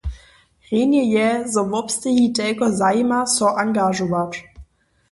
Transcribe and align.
Rjenje 0.65 1.03
je, 1.15 1.27
zo 1.57 1.61
wobsteji 1.75 2.25
telko 2.41 2.73
zajima 2.81 3.21
so 3.37 3.57
angažować. 3.67 4.43